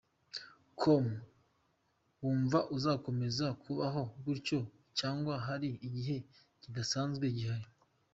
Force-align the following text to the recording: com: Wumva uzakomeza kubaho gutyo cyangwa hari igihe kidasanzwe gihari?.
com: 0.79 1.05
Wumva 2.21 2.59
uzakomeza 2.77 3.45
kubaho 3.63 4.01
gutyo 4.23 4.59
cyangwa 4.99 5.33
hari 5.47 5.69
igihe 5.87 6.15
kidasanzwe 6.61 7.25
gihari?. 7.37 7.67